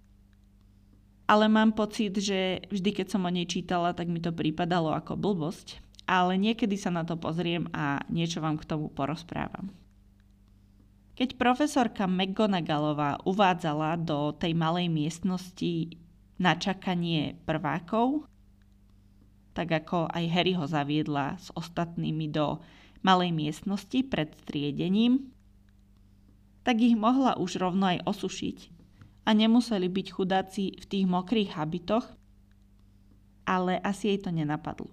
ale 1.24 1.44
mám 1.48 1.72
pocit, 1.72 2.12
že 2.20 2.68
vždy, 2.68 2.90
keď 2.92 3.16
som 3.16 3.24
o 3.24 3.32
nej 3.32 3.48
čítala, 3.48 3.96
tak 3.96 4.12
mi 4.12 4.20
to 4.20 4.28
prípadalo 4.28 4.92
ako 4.92 5.16
blbosť, 5.16 5.80
ale 6.04 6.36
niekedy 6.36 6.76
sa 6.76 6.92
na 6.92 7.08
to 7.08 7.16
pozriem 7.16 7.64
a 7.72 8.04
niečo 8.12 8.44
vám 8.44 8.60
k 8.60 8.68
tomu 8.68 8.92
porozprávam. 8.92 9.72
Keď 11.16 11.40
profesorka 11.40 12.04
McGonagallová 12.04 13.24
uvádzala 13.24 13.96
do 13.96 14.36
tej 14.36 14.52
malej 14.52 14.92
miestnosti 14.92 15.96
na 16.40 16.56
čakanie 16.56 17.36
prvákov, 17.44 18.24
tak 19.52 19.84
ako 19.84 20.08
aj 20.08 20.24
Harry 20.32 20.56
ho 20.56 20.64
zaviedla 20.64 21.36
s 21.36 21.52
ostatnými 21.52 22.32
do 22.32 22.64
malej 23.04 23.36
miestnosti 23.36 24.00
pred 24.08 24.32
triedením, 24.48 25.28
tak 26.64 26.80
ich 26.80 26.96
mohla 26.96 27.36
už 27.36 27.60
rovno 27.60 27.92
aj 27.92 28.08
osušiť 28.08 28.58
a 29.28 29.36
nemuseli 29.36 29.88
byť 29.92 30.06
chudáci 30.16 30.64
v 30.80 30.84
tých 30.88 31.04
mokrých 31.04 31.52
habitoch, 31.60 32.08
ale 33.44 33.76
asi 33.84 34.16
jej 34.16 34.18
to 34.24 34.32
nenapadlo. 34.32 34.88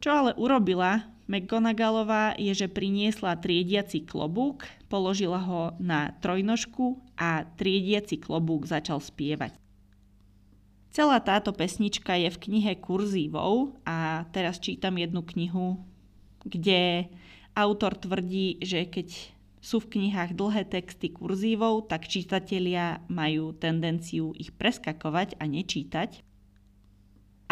Čo 0.00 0.10
ale 0.10 0.32
urobila 0.40 1.04
McGonagallová 1.28 2.34
je, 2.40 2.50
že 2.56 2.72
priniesla 2.72 3.38
triediaci 3.38 4.02
klobúk, 4.08 4.66
položila 4.90 5.38
ho 5.38 5.62
na 5.78 6.16
trojnožku 6.18 6.98
a 7.14 7.46
triediaci 7.54 8.18
klobúk 8.18 8.66
začal 8.66 8.98
spievať. 8.98 9.59
Celá 10.90 11.22
táto 11.22 11.54
pesnička 11.54 12.18
je 12.18 12.34
v 12.34 12.40
knihe 12.50 12.72
Kurzívou 12.82 13.78
a 13.86 14.26
teraz 14.34 14.58
čítam 14.58 14.98
jednu 14.98 15.22
knihu, 15.22 15.78
kde 16.42 17.06
autor 17.54 17.94
tvrdí, 17.94 18.58
že 18.58 18.90
keď 18.90 19.38
sú 19.60 19.78
v 19.78 19.92
knihách 19.96 20.32
dlhé 20.34 20.64
texty 20.66 21.12
kurzívou, 21.12 21.84
tak 21.84 22.08
čitatelia 22.08 23.04
majú 23.12 23.52
tendenciu 23.52 24.32
ich 24.34 24.56
preskakovať 24.56 25.36
a 25.36 25.44
nečítať. 25.44 26.24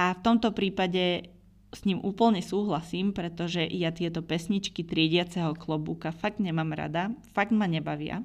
A 0.01 0.17
v 0.17 0.21
tomto 0.25 0.57
prípade 0.57 1.29
s 1.69 1.85
ním 1.85 2.01
úplne 2.01 2.41
súhlasím, 2.41 3.13
pretože 3.13 3.61
ja 3.69 3.93
tieto 3.93 4.25
pesničky 4.25 4.89
triediaceho 4.89 5.53
klobúka 5.53 6.17
fakt 6.17 6.41
nemám 6.41 6.73
rada, 6.73 7.13
fakt 7.37 7.53
ma 7.53 7.69
nebavia. 7.69 8.25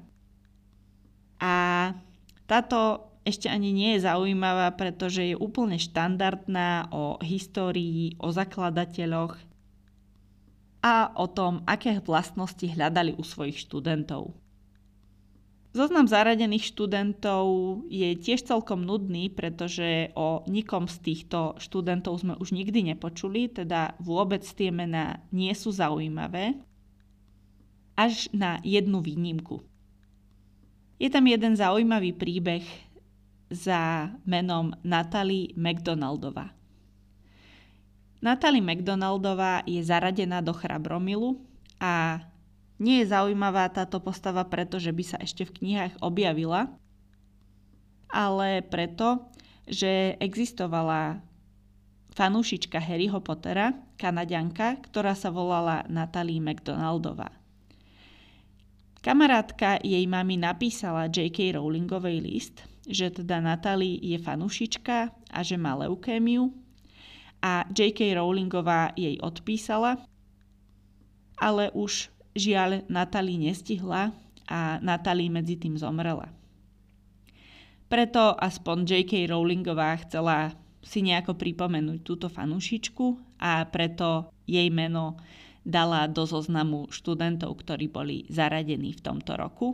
A 1.36 1.92
táto 2.48 3.12
ešte 3.24 3.48
ani 3.48 3.72
nie 3.72 3.96
je 3.96 4.04
zaujímavá, 4.04 4.72
pretože 4.76 5.32
je 5.32 5.36
úplne 5.36 5.80
štandardná 5.80 6.92
o 6.92 7.16
histórii, 7.24 8.16
o 8.20 8.28
zakladateľoch, 8.28 9.40
a 10.84 11.08
o 11.16 11.24
tom, 11.24 11.64
aké 11.64 11.96
vlastnosti 12.04 12.68
hľadali 12.68 13.16
u 13.16 13.24
svojich 13.24 13.56
študentov. 13.56 14.36
Zoznam 15.74 16.06
zaradených 16.06 16.70
študentov 16.70 17.82
je 17.90 18.14
tiež 18.14 18.46
celkom 18.46 18.84
nudný, 18.86 19.32
pretože 19.32 20.14
o 20.14 20.44
nikom 20.46 20.86
z 20.86 20.96
týchto 21.02 21.58
študentov 21.58 22.22
sme 22.22 22.38
už 22.38 22.54
nikdy 22.54 22.94
nepočuli, 22.94 23.50
teda 23.50 23.96
vôbec 23.98 24.44
tie 24.44 24.70
mená 24.70 25.24
nie 25.34 25.50
sú 25.56 25.74
zaujímavé, 25.74 26.54
až 27.98 28.28
na 28.30 28.60
jednu 28.62 29.02
výnimku. 29.02 29.64
Je 31.00 31.10
tam 31.10 31.26
jeden 31.26 31.58
zaujímavý 31.58 32.14
príbeh 32.14 32.62
za 33.54 34.10
menom 34.26 34.74
Natalie 34.82 35.54
McDonaldova. 35.54 36.50
Natalie 38.24 38.64
McDonaldová 38.64 39.62
je 39.68 39.84
zaradená 39.84 40.40
do 40.40 40.50
Chrabromilu 40.56 41.38
a 41.78 42.24
nie 42.80 43.04
je 43.04 43.12
zaujímavá 43.14 43.70
táto 43.70 44.02
postava 44.02 44.42
preto, 44.48 44.82
že 44.82 44.90
by 44.90 45.04
sa 45.06 45.16
ešte 45.22 45.46
v 45.46 45.54
knihách 45.60 45.94
objavila, 46.02 46.72
ale 48.10 48.64
preto, 48.66 49.30
že 49.68 50.18
existovala 50.18 51.22
fanúšička 52.14 52.78
Harryho 52.78 53.20
Pottera, 53.20 53.74
kanadianka, 53.98 54.78
ktorá 54.88 55.14
sa 55.18 55.34
volala 55.34 55.82
Natalie 55.90 56.38
McDonaldová. 56.42 57.30
Kamarátka 59.04 59.84
jej 59.84 60.08
mami 60.08 60.40
napísala 60.40 61.12
J.K. 61.12 61.60
Rowlingovej 61.60 62.24
list, 62.24 62.64
že 62.84 63.10
teda 63.10 63.40
Natalie 63.40 63.96
je 64.00 64.18
fanúšička 64.20 64.96
a 65.10 65.38
že 65.40 65.56
má 65.56 65.72
leukémiu 65.76 66.52
a 67.44 67.68
J.K. 67.68 68.16
Rowlingová 68.16 68.96
jej 68.96 69.20
odpísala, 69.20 70.00
ale 71.36 71.68
už 71.76 72.08
žiaľ 72.32 72.88
Natalie 72.88 73.36
nestihla 73.36 74.12
a 74.48 74.80
Natalie 74.80 75.28
medzi 75.28 75.56
tým 75.60 75.76
zomrela. 75.76 76.32
Preto 77.88 78.32
aspoň 78.36 78.76
J.K. 78.84 79.28
Rowlingová 79.28 80.00
chcela 80.04 80.56
si 80.84 81.00
nejako 81.00 81.36
pripomenúť 81.36 82.00
túto 82.04 82.26
fanúšičku 82.28 83.36
a 83.40 83.64
preto 83.68 84.28
jej 84.44 84.68
meno 84.68 85.16
dala 85.64 86.04
do 86.04 86.28
zoznamu 86.28 86.92
študentov, 86.92 87.56
ktorí 87.64 87.88
boli 87.88 88.28
zaradení 88.28 88.92
v 88.92 89.00
tomto 89.00 89.32
roku. 89.40 89.68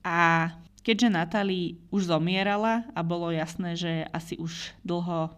A 0.00 0.48
keďže 0.86 1.10
Natalie 1.10 1.82
už 1.90 2.06
zomierala 2.06 2.86
a 2.94 3.02
bolo 3.02 3.34
jasné, 3.34 3.74
že 3.74 4.06
asi 4.14 4.38
už 4.38 4.70
dlho 4.86 5.34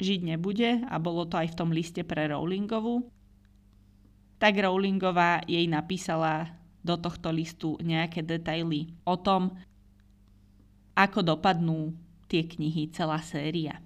žiť 0.00 0.20
nebude 0.24 0.80
a 0.88 0.96
bolo 0.96 1.28
to 1.28 1.36
aj 1.36 1.52
v 1.52 1.58
tom 1.60 1.68
liste 1.68 2.00
pre 2.08 2.32
Rowlingovú, 2.32 3.04
tak 4.40 4.56
Rowlingová 4.56 5.44
jej 5.44 5.68
napísala 5.68 6.56
do 6.80 6.96
tohto 6.96 7.28
listu 7.28 7.76
nejaké 7.84 8.24
detaily 8.24 8.96
o 9.04 9.20
tom, 9.20 9.52
ako 10.96 11.20
dopadnú 11.36 11.92
tie 12.24 12.48
knihy, 12.48 12.88
celá 12.96 13.20
séria. 13.20 13.84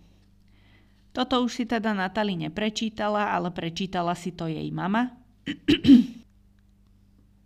Toto 1.10 1.42
už 1.42 1.50
si 1.50 1.64
teda 1.66 1.90
Natali 1.90 2.38
neprečítala, 2.38 3.34
ale 3.34 3.50
prečítala 3.50 4.14
si 4.14 4.30
to 4.30 4.46
jej 4.46 4.70
mama. 4.70 5.10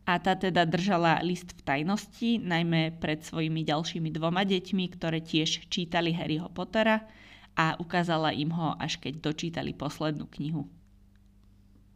A 0.04 0.20
tá 0.20 0.36
teda 0.36 0.68
držala 0.68 1.24
list 1.24 1.56
v 1.56 1.60
tajnosti, 1.64 2.36
najmä 2.44 3.00
pred 3.00 3.24
svojimi 3.24 3.64
ďalšími 3.64 4.12
dvoma 4.12 4.44
deťmi, 4.44 4.84
ktoré 4.92 5.24
tiež 5.24 5.72
čítali 5.72 6.12
Harryho 6.12 6.52
Pottera 6.52 7.08
a 7.56 7.80
ukázala 7.80 8.36
im 8.36 8.52
ho, 8.52 8.76
až 8.76 9.00
keď 9.00 9.24
dočítali 9.24 9.72
poslednú 9.72 10.28
knihu. 10.36 10.68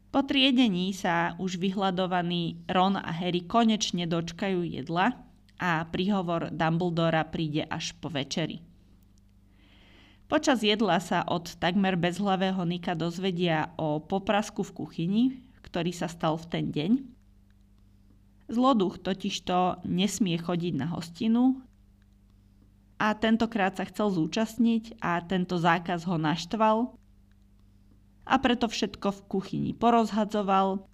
Po 0.09 0.25
triedení 0.25 0.97
sa 0.97 1.37
už 1.37 1.61
vyhľadovaní 1.61 2.65
Ron 2.65 2.97
a 2.97 3.12
Harry 3.12 3.45
konečne 3.45 4.09
dočkajú 4.09 4.65
jedla 4.65 5.12
a 5.61 5.85
príhovor 5.85 6.49
Dumbledora 6.49 7.29
príde 7.29 7.69
až 7.69 7.93
po 8.00 8.09
večeri. 8.09 8.65
Počas 10.29 10.65
jedla 10.65 11.00
sa 11.05 11.29
od 11.29 11.61
takmer 11.61 12.00
bezhlavého 12.00 12.65
Nika 12.65 12.97
dozvedia 12.97 13.73
o 13.77 14.00
poprasku 14.00 14.65
v 14.65 14.75
kuchyni, 14.77 15.25
ktorý 15.61 15.93
sa 15.93 16.09
stal 16.09 16.41
v 16.41 16.47
ten 16.49 16.65
deň. 16.73 17.17
Zloduch 18.49 18.97
totižto 19.05 19.85
nesmie 19.85 20.40
chodiť 20.40 20.75
na 20.81 20.88
hostinu 20.88 21.61
a 22.97 23.12
tentokrát 23.12 23.76
sa 23.76 23.85
chcel 23.85 24.09
zúčastniť 24.09 24.99
a 25.05 25.21
tento 25.21 25.61
zákaz 25.61 26.09
ho 26.09 26.17
naštval 26.17 26.97
a 28.25 28.35
preto 28.40 28.69
všetko 28.69 29.09
v 29.12 29.21
kuchyni 29.28 29.73
porozhadzoval 29.76 30.85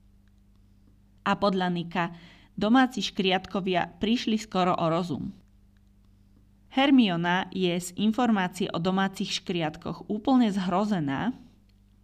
a 1.25 1.33
podľa 1.39 1.69
Nika 1.71 2.05
domáci 2.59 3.03
škriatkovia 3.03 3.99
prišli 4.03 4.39
skoro 4.39 4.75
o 4.75 4.87
rozum. 4.91 5.31
Hermiona 6.75 7.47
je 7.55 7.71
z 7.79 7.95
informácie 8.03 8.67
o 8.75 8.83
domácich 8.83 9.31
škriatkoch 9.43 10.11
úplne 10.11 10.51
zhrozená 10.51 11.31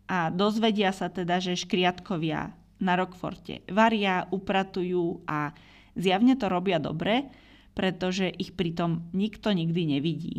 a 0.07 0.31
dozvedia 0.31 0.95
sa 0.95 1.11
teda, 1.11 1.43
že 1.43 1.59
škriatkovia 1.59 2.55
na 2.81 2.97
Rockforte 2.97 3.63
varia, 3.69 4.27
upratujú 4.33 5.23
a 5.29 5.53
zjavne 5.95 6.35
to 6.35 6.49
robia 6.49 6.81
dobre, 6.81 7.29
pretože 7.77 8.27
ich 8.27 8.57
pritom 8.57 9.13
nikto 9.15 9.53
nikdy 9.53 9.97
nevidí. 9.97 10.37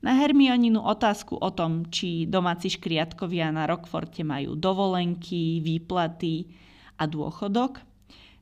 Na 0.00 0.14
Hermioninu 0.14 0.86
otázku 0.86 1.34
o 1.34 1.50
tom, 1.50 1.90
či 1.90 2.30
domáci 2.30 2.70
škriatkovia 2.70 3.50
na 3.50 3.66
Rockforte 3.66 4.22
majú 4.22 4.54
dovolenky, 4.54 5.58
výplaty 5.58 6.46
a 6.94 7.10
dôchodok, 7.10 7.82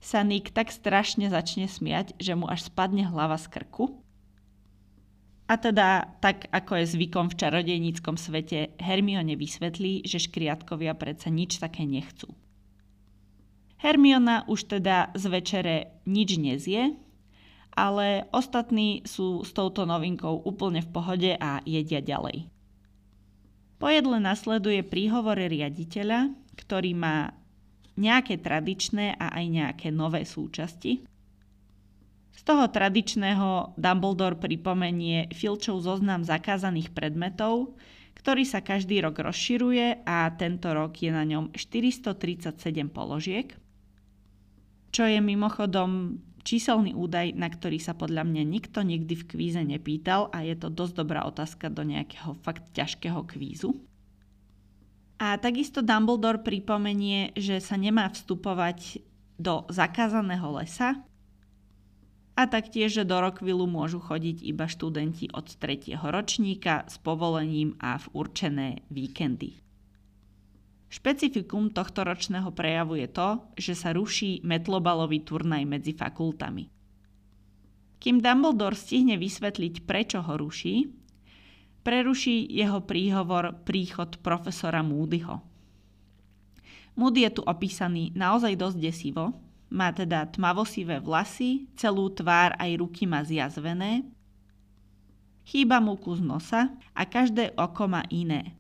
sa 0.04 0.20
Nick 0.20 0.52
tak 0.52 0.68
strašne 0.68 1.32
začne 1.32 1.64
smiať, 1.64 2.12
že 2.20 2.36
mu 2.36 2.44
až 2.44 2.68
spadne 2.68 3.08
hlava 3.08 3.40
z 3.40 3.48
krku 3.48 4.03
a 5.44 5.54
teda, 5.60 6.16
tak 6.24 6.48
ako 6.48 6.80
je 6.80 6.96
zvykom 6.96 7.28
v 7.28 7.36
čarodejníckom 7.36 8.16
svete, 8.16 8.72
Hermione 8.80 9.36
vysvetlí, 9.36 10.08
že 10.08 10.16
škriatkovia 10.16 10.96
predsa 10.96 11.28
nič 11.28 11.60
také 11.60 11.84
nechcú. 11.84 12.32
Hermiona 13.76 14.48
už 14.48 14.80
teda 14.80 15.12
z 15.12 15.24
večere 15.28 15.76
nič 16.08 16.40
nezie, 16.40 16.96
ale 17.76 18.24
ostatní 18.32 19.04
sú 19.04 19.44
s 19.44 19.52
touto 19.52 19.84
novinkou 19.84 20.40
úplne 20.48 20.80
v 20.80 20.88
pohode 20.88 21.30
a 21.36 21.60
jedia 21.68 22.00
ďalej. 22.00 22.48
Po 23.76 23.92
jedle 23.92 24.16
nasleduje 24.24 24.80
príhovore 24.80 25.44
riaditeľa, 25.50 26.32
ktorý 26.56 26.96
má 26.96 27.36
nejaké 28.00 28.40
tradičné 28.40 29.20
a 29.20 29.36
aj 29.36 29.44
nejaké 29.44 29.88
nové 29.92 30.24
súčasti, 30.24 31.04
toho 32.44 32.68
tradičného 32.68 33.74
Dumbledore 33.80 34.36
pripomenie 34.36 35.32
Filčov 35.32 35.80
zoznam 35.80 36.28
zakázaných 36.28 36.92
predmetov, 36.92 37.72
ktorý 38.20 38.44
sa 38.44 38.60
každý 38.60 39.00
rok 39.00 39.20
rozširuje 39.20 40.04
a 40.04 40.28
tento 40.36 40.72
rok 40.72 40.92
je 40.96 41.10
na 41.12 41.24
ňom 41.24 41.52
437 41.56 42.56
položiek, 42.92 43.52
čo 44.92 45.04
je 45.08 45.18
mimochodom 45.18 46.20
číselný 46.44 46.92
údaj, 46.92 47.32
na 47.32 47.48
ktorý 47.48 47.80
sa 47.80 47.96
podľa 47.96 48.28
mňa 48.28 48.42
nikto 48.44 48.84
nikdy 48.84 49.16
v 49.16 49.24
kvíze 49.24 49.60
nepýtal 49.64 50.28
a 50.30 50.44
je 50.44 50.54
to 50.54 50.68
dosť 50.68 50.94
dobrá 51.00 51.24
otázka 51.24 51.72
do 51.72 51.82
nejakého 51.82 52.36
fakt 52.44 52.68
ťažkého 52.76 53.24
kvízu. 53.24 53.72
A 55.16 55.40
takisto 55.40 55.80
Dumbledore 55.80 56.44
pripomenie, 56.44 57.32
že 57.32 57.58
sa 57.64 57.80
nemá 57.80 58.12
vstupovať 58.12 59.00
do 59.40 59.64
zakázaného 59.72 60.60
lesa, 60.60 61.00
a 62.34 62.50
taktiež, 62.50 62.98
že 62.98 63.04
do 63.06 63.14
Rockvillu 63.22 63.70
môžu 63.70 64.02
chodiť 64.02 64.42
iba 64.42 64.66
študenti 64.66 65.30
od 65.30 65.54
3. 65.54 65.94
ročníka 66.02 66.82
s 66.90 66.98
povolením 66.98 67.78
a 67.78 67.94
v 68.02 68.06
určené 68.10 68.68
víkendy. 68.90 69.62
Špecifikum 70.90 71.74
tohto 71.74 72.06
ročného 72.06 72.54
prejavu 72.54 72.98
je 72.98 73.08
to, 73.10 73.28
že 73.58 73.74
sa 73.74 73.90
ruší 73.90 74.42
metlobalový 74.46 75.26
turnaj 75.26 75.62
medzi 75.66 75.90
fakultami. 75.94 76.70
Kým 77.98 78.20
Dumbledore 78.22 78.78
stihne 78.78 79.18
vysvetliť, 79.18 79.86
prečo 79.86 80.22
ho 80.22 80.34
ruší, 80.38 80.90
preruší 81.82 82.46
jeho 82.50 82.82
príhovor 82.82 83.62
príchod 83.66 84.18
profesora 84.22 84.86
Moodyho. 84.86 85.42
Moody 86.94 87.26
je 87.26 87.30
tu 87.38 87.42
opísaný 87.42 88.14
naozaj 88.14 88.54
dosť 88.54 88.78
desivo, 88.78 89.34
má 89.75 89.90
teda 89.90 90.31
tmavosivé 90.31 91.02
vlasy, 91.02 91.66
celú 91.75 92.07
tvár 92.14 92.54
aj 92.62 92.71
ruky 92.78 93.11
má 93.11 93.26
zjazvené. 93.26 94.07
Chýba 95.43 95.83
mu 95.83 95.99
kus 95.99 96.23
nosa 96.23 96.71
a 96.95 97.02
každé 97.02 97.59
oko 97.59 97.90
má 97.90 98.07
iné. 98.09 98.54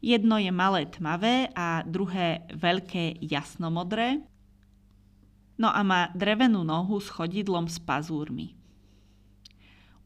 Jedno 0.00 0.40
je 0.40 0.48
malé 0.48 0.88
tmavé 0.88 1.52
a 1.52 1.84
druhé 1.84 2.46
veľké 2.54 3.20
jasnomodré. 3.20 4.22
No 5.60 5.68
a 5.68 5.84
má 5.84 6.08
drevenú 6.16 6.64
nohu 6.64 6.96
s 6.96 7.12
chodidlom 7.12 7.68
s 7.68 7.76
pazúrmi. 7.76 8.56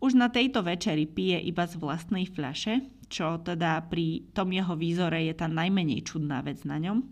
Už 0.03 0.18
na 0.18 0.27
tejto 0.27 0.66
večeri 0.66 1.07
pije 1.07 1.38
iba 1.47 1.62
z 1.70 1.79
vlastnej 1.79 2.27
fľaše, 2.27 3.07
čo 3.07 3.38
teda 3.38 3.87
pri 3.87 4.27
tom 4.35 4.51
jeho 4.51 4.75
výzore 4.75 5.23
je 5.31 5.35
tá 5.38 5.47
najmenej 5.47 6.03
čudná 6.03 6.42
vec 6.42 6.66
na 6.66 6.83
ňom. 6.83 7.07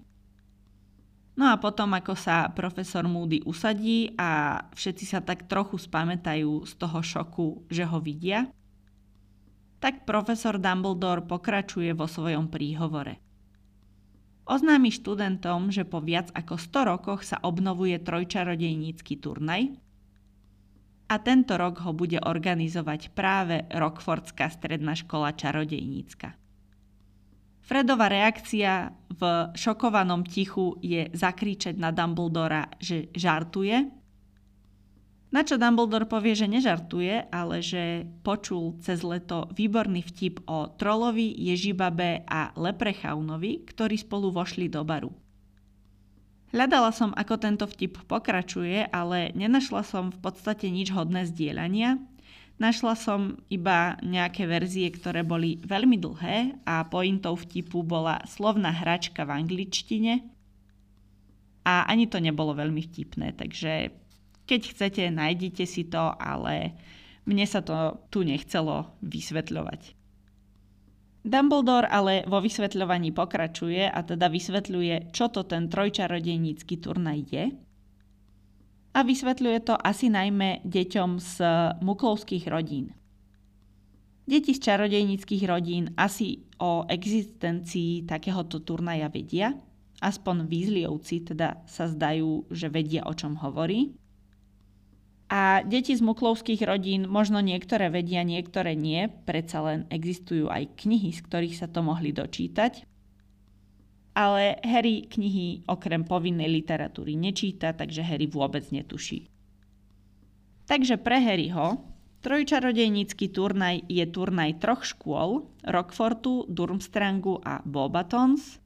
No 1.33 1.49
a 1.49 1.57
potom, 1.57 1.97
ako 1.97 2.13
sa 2.13 2.53
profesor 2.53 3.09
Moody 3.09 3.41
usadí 3.49 4.13
a 4.21 4.61
všetci 4.77 5.05
sa 5.09 5.25
tak 5.25 5.49
trochu 5.49 5.81
spamätajú 5.81 6.69
z 6.69 6.73
toho 6.77 7.01
šoku, 7.01 7.65
že 7.73 7.89
ho 7.89 7.99
vidia, 8.05 8.53
tak 9.81 10.05
profesor 10.05 10.61
Dumbledore 10.61 11.25
pokračuje 11.25 11.97
vo 11.97 12.05
svojom 12.05 12.53
príhovore. 12.53 13.19
Oznámi 14.45 14.93
študentom, 14.93 15.73
že 15.73 15.89
po 15.89 16.05
viac 16.05 16.29
ako 16.37 16.61
100 16.61 16.91
rokoch 16.93 17.21
sa 17.25 17.41
obnovuje 17.41 17.97
trojčarodejnícky 17.97 19.17
turnaj 19.17 19.73
a 21.09 21.15
tento 21.21 21.57
rok 21.57 21.81
ho 21.81 21.97
bude 21.97 22.21
organizovať 22.21 23.17
práve 23.17 23.65
Rockfordská 23.73 24.53
stredná 24.53 24.93
škola 24.99 25.33
čarodejnícka. 25.33 26.42
Fredova 27.63 28.11
reakcia 28.11 28.91
v 29.15 29.23
šokovanom 29.55 30.27
tichu 30.27 30.83
je 30.83 31.07
zakričať 31.15 31.79
na 31.79 31.95
Dumbledora, 31.95 32.67
že 32.83 33.07
žartuje. 33.15 33.87
Na 35.33 35.47
čo 35.47 35.57
Dumbledore 35.57 36.05
povie, 36.05 36.37
že 36.37 36.51
nežartuje, 36.51 37.31
ale 37.33 37.63
že 37.65 38.05
počul 38.27 38.77
cez 38.85 39.01
leto 39.01 39.49
výborný 39.55 40.05
vtip 40.05 40.45
o 40.45 40.75
trolovi, 40.75 41.33
ježibabe 41.33 42.27
a 42.29 42.53
leprechaunovi, 42.59 43.65
ktorí 43.65 43.97
spolu 43.97 44.35
vošli 44.35 44.69
do 44.69 44.85
baru. 44.85 45.15
Hľadala 46.53 46.93
som, 46.93 47.17
ako 47.17 47.41
tento 47.41 47.65
vtip 47.65 48.05
pokračuje, 48.05 48.85
ale 48.93 49.33
nenašla 49.33 49.81
som 49.89 50.13
v 50.13 50.21
podstate 50.21 50.69
nič 50.69 50.93
hodné 50.93 51.25
zdieľania, 51.25 51.97
Našla 52.61 52.95
som 52.95 53.41
iba 53.49 53.97
nejaké 54.05 54.45
verzie, 54.47 54.93
ktoré 54.93 55.25
boli 55.25 55.59
veľmi 55.65 55.97
dlhé 55.99 56.63
a 56.69 56.85
pointou 56.87 57.35
vtipu 57.35 57.83
bola 57.83 58.23
slovná 58.29 58.71
hračka 58.71 59.25
v 59.25 59.35
angličtine 59.45 60.23
a 61.65 61.87
ani 61.87 62.07
to 62.07 62.19
nebolo 62.19 62.55
veľmi 62.55 62.83
vtipné, 62.87 63.35
takže 63.35 63.95
keď 64.47 64.61
chcete, 64.75 65.03
nájdite 65.11 65.65
si 65.65 65.87
to, 65.87 66.13
ale 66.19 66.75
mne 67.27 67.47
sa 67.47 67.63
to 67.63 68.03
tu 68.11 68.27
nechcelo 68.27 68.99
vysvetľovať. 69.01 69.95
Dumbledore 71.23 71.87
ale 71.87 72.27
vo 72.27 72.43
vysvetľovaní 72.43 73.15
pokračuje 73.15 73.87
a 73.87 74.03
teda 74.03 74.27
vysvetľuje, 74.27 75.15
čo 75.15 75.31
to 75.31 75.47
ten 75.47 75.71
trojčarodejnícky 75.71 76.83
turnaj 76.83 77.21
je 77.31 77.45
a 78.93 78.99
vysvetľuje 79.01 79.59
to 79.65 79.75
asi 79.81 80.13
najmä 80.13 80.61
deťom 80.69 81.11
z 81.17 81.35
muklovských 81.81 82.45
rodín. 82.53 82.93
Deti 84.23 84.55
z 84.55 84.61
čarodejnických 84.63 85.45
rodín 85.49 85.97
asi 85.99 86.47
o 86.63 86.87
existencii 86.87 88.07
takéhoto 88.07 88.63
turnaja 88.63 89.11
vedia, 89.11 89.57
aspoň 89.99 90.47
výzliovci 90.47 91.27
teda 91.27 91.65
sa 91.67 91.91
zdajú, 91.91 92.47
že 92.53 92.71
vedia 92.71 93.03
o 93.09 93.13
čom 93.17 93.35
hovorí. 93.41 93.99
A 95.33 95.65
deti 95.65 95.97
z 95.97 96.05
muklovských 96.05 96.61
rodín 96.69 97.09
možno 97.09 97.41
niektoré 97.41 97.89
vedia, 97.89 98.21
niektoré 98.21 98.77
nie, 98.77 99.09
predsa 99.09 99.65
len 99.65 99.89
existujú 99.89 100.53
aj 100.53 100.77
knihy, 100.77 101.09
z 101.09 101.25
ktorých 101.25 101.57
sa 101.57 101.67
to 101.73 101.81
mohli 101.81 102.13
dočítať 102.13 102.92
ale 104.13 104.61
Harry 104.61 105.09
knihy 105.09 105.65
okrem 105.65 106.05
povinnej 106.05 106.49
literatúry 106.49 107.17
nečíta, 107.17 107.73
takže 107.73 108.05
Harry 108.05 108.29
vôbec 108.29 108.69
netuší. 108.69 109.29
Takže 110.69 111.01
pre 111.01 111.19
Harryho 111.21 111.81
trojčarodejnícky 112.23 113.35
turnaj 113.35 113.83
je 113.91 114.05
turnaj 114.07 114.63
troch 114.63 114.87
škôl, 114.87 115.49
Rockfortu, 115.67 116.47
Durmstrangu 116.47 117.43
a 117.43 117.65
Bobatons, 117.67 118.63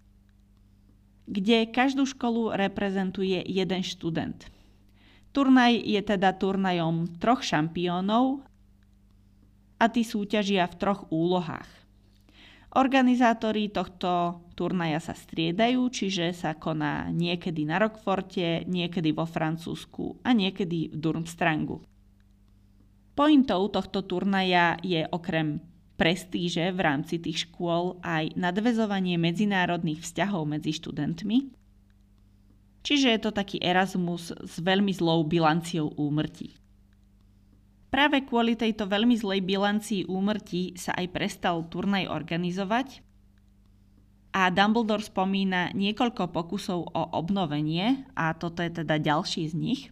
kde 1.27 1.67
každú 1.73 2.07
školu 2.07 2.55
reprezentuje 2.55 3.43
jeden 3.43 3.83
študent. 3.83 4.47
Turnaj 5.35 5.83
je 5.83 6.01
teda 6.01 6.37
turnajom 6.37 7.19
troch 7.19 7.43
šampiónov 7.43 8.45
a 9.77 9.85
tí 9.91 10.07
súťažia 10.07 10.65
v 10.71 10.79
troch 10.79 11.09
úlohách. 11.11 11.69
Organizátori 12.77 13.73
tohto 13.73 14.41
turnaja 14.57 14.99
sa 14.99 15.13
striedajú, 15.13 15.85
čiže 15.93 16.33
sa 16.33 16.57
koná 16.57 17.13
niekedy 17.13 17.69
na 17.69 17.77
Rockforte, 17.77 18.65
niekedy 18.65 19.13
vo 19.13 19.29
Francúzsku 19.29 20.25
a 20.25 20.33
niekedy 20.33 20.91
v 20.91 20.97
Durmstrangu. 20.97 21.85
Pointou 23.13 23.69
tohto 23.69 24.01
turnaja 24.01 24.81
je 24.81 25.05
okrem 25.13 25.61
prestíže 25.97 26.73
v 26.73 26.81
rámci 26.81 27.17
tých 27.21 27.49
škôl 27.49 28.01
aj 28.05 28.37
nadvezovanie 28.37 29.17
medzinárodných 29.17 30.05
vzťahov 30.05 30.45
medzi 30.45 30.77
študentmi. 30.77 31.53
Čiže 32.85 33.09
je 33.17 33.21
to 33.21 33.31
taký 33.33 33.57
Erasmus 33.61 34.31
s 34.37 34.55
veľmi 34.61 34.93
zlou 34.93 35.25
bilanciou 35.25 35.91
úmrtí. 35.97 36.55
Práve 37.89 38.21
kvôli 38.29 38.55
tejto 38.59 38.85
veľmi 38.85 39.17
zlej 39.17 39.41
bilancii 39.41 40.03
úmrtí 40.05 40.77
sa 40.77 40.93
aj 40.95 41.07
prestal 41.17 41.65
turnaj 41.65 42.13
organizovať 42.13 43.06
A 44.37 44.53
Dumbledore 44.53 45.01
spomína 45.01 45.73
niekoľko 45.73 46.29
pokusov 46.29 46.93
o 46.93 47.03
obnovenie 47.17 48.05
a 48.13 48.37
toto 48.37 48.61
je 48.61 48.85
teda 48.85 49.01
ďalší 49.01 49.49
z 49.49 49.55
nich. 49.57 49.83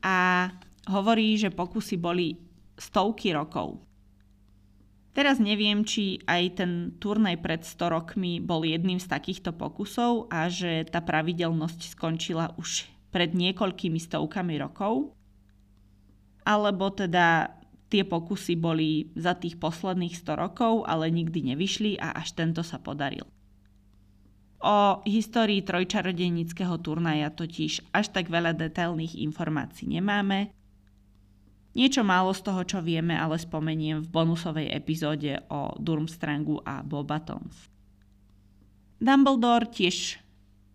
A 0.00 0.48
hovorí, 0.88 1.36
že 1.36 1.52
pokusy 1.52 2.00
boli 2.00 2.40
stovky 2.80 3.36
rokov. 3.36 3.84
Teraz 5.12 5.36
neviem, 5.36 5.84
či 5.84 6.24
aj 6.24 6.64
ten 6.64 6.96
turnaj 6.96 7.36
pred 7.44 7.60
100 7.60 7.84
rokmi 7.92 8.40
bol 8.40 8.64
jedným 8.64 8.96
z 8.96 9.12
takýchto 9.12 9.52
pokusov 9.52 10.32
a 10.32 10.48
že 10.48 10.88
tá 10.88 11.04
pravidelnosť 11.04 11.92
skončila 11.92 12.56
už 12.56 12.88
pred 13.12 13.36
niekoľkými 13.36 14.00
stovkami 14.00 14.56
rokov. 14.56 15.12
Alebo 16.48 16.88
teda 16.88 17.60
tie 17.92 18.08
pokusy 18.08 18.56
boli 18.56 19.12
za 19.12 19.36
tých 19.36 19.60
posledných 19.60 20.16
100 20.16 20.32
rokov, 20.32 20.88
ale 20.88 21.12
nikdy 21.12 21.52
nevyšli 21.52 22.00
a 22.00 22.16
až 22.16 22.32
tento 22.32 22.64
sa 22.64 22.80
podaril. 22.80 23.28
O 24.64 25.04
histórii 25.04 25.60
trojčarodejnického 25.60 26.80
turnaja 26.80 27.28
totiž 27.28 27.92
až 27.92 28.08
tak 28.08 28.32
veľa 28.32 28.56
detailných 28.56 29.20
informácií 29.20 29.92
nemáme, 29.92 30.56
Niečo 31.72 32.04
málo 32.04 32.36
z 32.36 32.44
toho, 32.44 32.62
čo 32.68 32.78
vieme, 32.84 33.16
ale 33.16 33.40
spomeniem 33.40 34.04
v 34.04 34.12
bonusovej 34.12 34.68
epizóde 34.76 35.40
o 35.48 35.72
Durmstrangu 35.80 36.60
a 36.68 36.84
Bobatons. 36.84 37.72
Dumbledore 39.00 39.72
tiež 39.72 40.20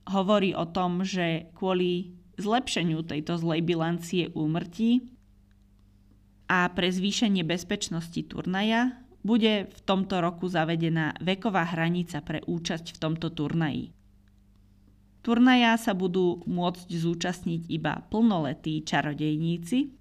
hovorí 0.10 0.58
o 0.58 0.66
tom, 0.66 1.06
že 1.06 1.54
kvôli 1.54 2.18
zlepšeniu 2.42 3.06
tejto 3.06 3.38
zlej 3.38 3.62
bilancie 3.62 4.34
úmrtí 4.34 5.17
a 6.48 6.72
pre 6.72 6.92
zvýšenie 6.92 7.44
bezpečnosti 7.44 8.24
turnaja 8.28 8.96
bude 9.24 9.68
v 9.68 9.80
tomto 9.84 10.24
roku 10.24 10.48
zavedená 10.48 11.20
veková 11.20 11.68
hranica 11.76 12.24
pre 12.24 12.40
účasť 12.48 12.96
v 12.96 12.98
tomto 12.98 13.36
turnaji. 13.36 13.92
Turnaja 15.22 15.76
sa 15.76 15.92
budú 15.92 16.40
môcť 16.48 16.88
zúčastniť 16.88 17.68
iba 17.68 18.00
plnoletí 18.08 18.80
čarodejníci, 18.88 19.92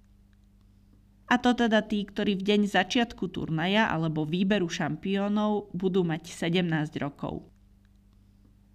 a 1.27 1.35
to 1.43 1.51
teda 1.51 1.83
tí, 1.83 2.07
ktorí 2.07 2.39
v 2.39 2.55
deň 2.55 2.71
začiatku 2.71 3.27
turnaja 3.27 3.91
alebo 3.91 4.23
výberu 4.23 4.71
šampiónov 4.71 5.75
budú 5.75 6.07
mať 6.07 6.31
17 6.31 6.63
rokov. 7.03 7.43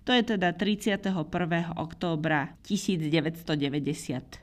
To 0.05 0.13
je 0.13 0.37
teda 0.37 0.53
31. 0.53 1.17
októbra 1.81 2.53
1994. 2.61 4.37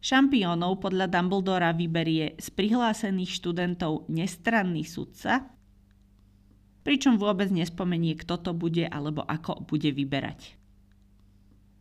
Šampiónov 0.00 0.80
podľa 0.80 1.12
Dumbledora 1.12 1.76
vyberie 1.76 2.40
z 2.40 2.48
prihlásených 2.56 3.36
študentov 3.36 4.08
nestranný 4.08 4.88
sudca, 4.88 5.52
pričom 6.80 7.20
vôbec 7.20 7.52
nespomenie, 7.52 8.16
kto 8.16 8.40
to 8.40 8.52
bude 8.56 8.88
alebo 8.88 9.20
ako 9.20 9.60
bude 9.68 9.92
vyberať. 9.92 10.56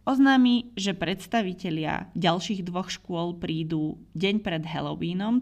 Oznámi, 0.03 0.75
že 0.75 0.91
predstavitelia 0.97 2.11
ďalších 2.17 2.67
dvoch 2.67 2.91
škôl 2.91 3.39
prídu 3.39 4.03
deň 4.19 4.35
pred 4.43 4.63
Halloweenom, 4.67 5.39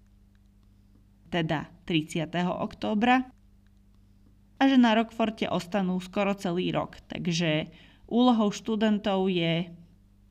teda 1.33 1.73
30. 1.89 2.29
októbra, 2.45 3.25
a 4.57 4.63
že 4.65 4.77
na 4.77 4.97
Rockforte 4.97 5.45
ostanú 5.45 6.01
skoro 6.01 6.33
celý 6.33 6.73
rok. 6.73 6.97
Takže 7.05 7.69
úlohou 8.09 8.49
študentov 8.49 9.29
je 9.29 9.69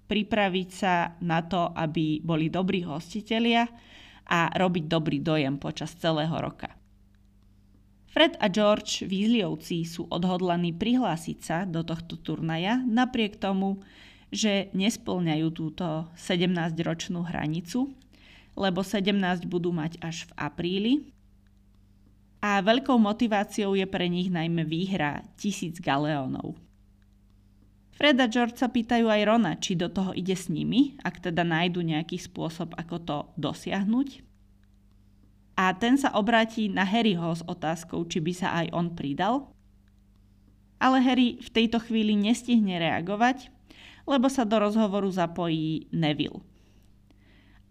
pripraviť 0.07 0.69
sa 0.71 1.15
na 1.23 1.43
to, 1.43 1.71
aby 1.75 2.23
boli 2.23 2.47
dobrí 2.51 2.87
hostitelia 2.87 3.67
a 4.27 4.51
robiť 4.55 4.85
dobrý 4.87 5.19
dojem 5.23 5.59
počas 5.59 5.95
celého 5.95 6.35
roka. 6.35 6.71
Fred 8.17 8.41
a 8.41 8.49
George 8.49 9.05
Weasleyovci 9.05 9.85
sú 9.85 10.09
odhodlaní 10.09 10.73
prihlásiť 10.73 11.39
sa 11.39 11.59
do 11.69 11.85
tohto 11.85 12.17
turnaja, 12.17 12.81
napriek 12.81 13.37
tomu, 13.37 13.85
že 14.33 14.73
nesplňajú 14.73 15.47
túto 15.53 16.09
17-ročnú 16.17 17.23
hranicu, 17.29 17.93
lebo 18.57 18.81
17 18.81 19.45
budú 19.45 19.69
mať 19.71 20.01
až 20.01 20.25
v 20.27 20.33
apríli. 20.33 20.95
A 22.41 22.65
veľkou 22.65 22.97
motiváciou 22.97 23.77
je 23.77 23.85
pre 23.85 24.09
nich 24.09 24.33
najmä 24.33 24.65
výhra 24.65 25.21
tisíc 25.37 25.77
galeónov. 25.77 26.57
Fred 27.97 28.21
a 28.21 28.29
George 28.29 28.61
sa 28.61 28.69
pýtajú 28.69 29.09
aj 29.09 29.23
Rona, 29.25 29.57
či 29.57 29.73
do 29.73 29.89
toho 29.89 30.13
ide 30.13 30.37
s 30.37 30.53
nimi, 30.53 31.01
ak 31.01 31.25
teda 31.25 31.41
nájdu 31.41 31.81
nejaký 31.81 32.21
spôsob, 32.21 32.77
ako 32.77 32.97
to 33.01 33.17
dosiahnuť. 33.41 34.21
A 35.57 35.73
ten 35.73 35.97
sa 35.97 36.13
obráti 36.13 36.69
na 36.69 36.85
Harryho 36.85 37.33
s 37.33 37.41
otázkou, 37.49 38.05
či 38.05 38.21
by 38.21 38.33
sa 38.37 38.53
aj 38.61 38.67
on 38.77 38.93
pridal. 38.93 39.49
Ale 40.77 41.01
Harry 41.01 41.41
v 41.41 41.49
tejto 41.49 41.81
chvíli 41.81 42.13
nestihne 42.13 42.77
reagovať, 42.77 43.49
lebo 44.05 44.29
sa 44.29 44.45
do 44.45 44.61
rozhovoru 44.61 45.09
zapojí 45.09 45.89
Neville. 45.89 46.45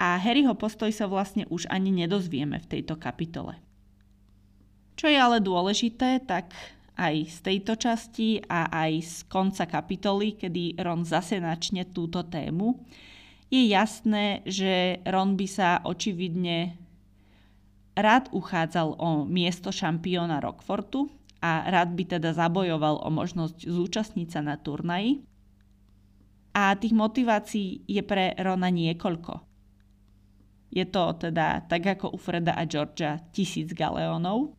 A 0.01 0.17
Harryho 0.17 0.57
postoj 0.57 0.89
sa 0.89 1.05
vlastne 1.05 1.45
už 1.53 1.69
ani 1.69 1.93
nedozvieme 1.93 2.57
v 2.57 2.65
tejto 2.65 2.97
kapitole. 2.97 3.61
Čo 4.97 5.05
je 5.05 5.21
ale 5.21 5.37
dôležité, 5.37 6.25
tak 6.25 6.49
aj 6.95 7.15
z 7.27 7.37
tejto 7.43 7.75
časti 7.75 8.39
a 8.47 8.71
aj 8.71 8.91
z 9.03 9.15
konca 9.27 9.67
kapitoly, 9.67 10.39
kedy 10.39 10.79
Ron 10.79 11.03
zase 11.03 11.39
načne 11.43 11.87
túto 11.91 12.23
tému, 12.23 12.79
je 13.51 13.61
jasné, 13.69 14.41
že 14.47 14.99
Ron 15.05 15.37
by 15.37 15.47
sa 15.47 15.69
očividne 15.85 16.75
rád 17.95 18.27
uchádzal 18.35 18.97
o 18.99 19.23
miesto 19.23 19.71
šampióna 19.71 20.43
Rockfortu 20.43 21.07
a 21.39 21.67
rád 21.69 21.95
by 21.95 22.17
teda 22.17 22.35
zabojoval 22.35 23.05
o 23.05 23.09
možnosť 23.13 23.69
zúčastniť 23.69 24.27
sa 24.27 24.41
na 24.43 24.59
turnaji, 24.59 25.23
a 26.55 26.71
tých 26.79 26.95
motivácií 26.95 27.83
je 27.83 27.99
pre 27.99 28.31
Rona 28.39 28.71
niekoľko. 28.71 29.43
Je 30.71 30.87
to 30.87 31.03
teda, 31.19 31.67
tak 31.67 31.83
ako 31.83 32.15
u 32.15 32.17
Freda 32.17 32.55
a 32.55 32.63
Georgia, 32.63 33.19
tisíc 33.35 33.75
galeónov. 33.75 34.55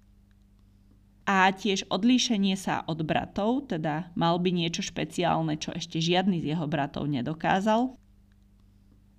A 1.26 1.50
tiež 1.50 1.90
odlíšenie 1.90 2.54
sa 2.54 2.86
od 2.86 3.02
bratov, 3.02 3.66
teda 3.74 4.14
mal 4.14 4.38
by 4.38 4.54
niečo 4.54 4.86
špeciálne, 4.86 5.58
čo 5.58 5.74
ešte 5.74 5.98
žiadny 5.98 6.38
z 6.38 6.54
jeho 6.54 6.70
bratov 6.70 7.10
nedokázal. 7.10 7.98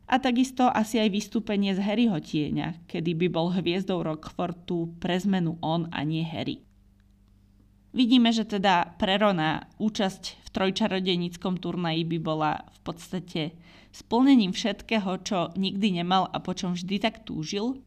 A 0.08 0.15
takisto 0.24 0.72
asi 0.72 1.04
aj 1.04 1.12
vystúpenie 1.12 1.76
z 1.76 1.84
Harryho 1.84 2.15
tieňa, 2.24 2.88
kedy 2.88 3.12
by 3.12 3.28
bol 3.28 3.52
hviezdou 3.52 4.08
Rockfortu 4.08 4.96
pre 5.04 5.20
zmenu 5.20 5.60
on 5.60 5.91
a 5.91 6.08
nie 6.08 6.24
Harry. 6.24 6.63
Vidíme, 7.91 8.32
že 8.32 8.48
teda 8.48 8.96
pre 8.96 9.20
Rona 9.20 9.67
účasť 9.76 10.48
v 10.48 10.48
trojčarodenickom 10.56 11.60
turnaji 11.60 12.08
by 12.08 12.17
bola 12.24 12.63
v 12.72 12.80
podstate 12.88 13.41
splnením 13.91 14.56
všetkého, 14.56 15.12
čo 15.28 15.52
nikdy 15.60 16.00
nemal 16.00 16.32
a 16.32 16.39
po 16.39 16.56
čom 16.56 16.72
vždy 16.72 17.04
tak 17.04 17.28
túžil. 17.28 17.84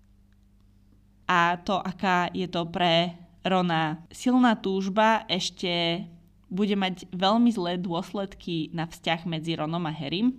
A 1.24 1.56
to, 1.62 1.78
aká 1.78 2.28
je 2.34 2.50
to 2.50 2.66
pre 2.68 3.19
Rona 3.40 4.04
silná 4.12 4.52
túžba, 4.56 5.24
ešte 5.24 6.04
bude 6.50 6.74
mať 6.76 7.08
veľmi 7.14 7.48
zlé 7.54 7.80
dôsledky 7.80 8.68
na 8.74 8.84
vzťah 8.84 9.20
medzi 9.24 9.56
Ronom 9.56 9.86
a 9.86 9.94
Harrym. 9.94 10.36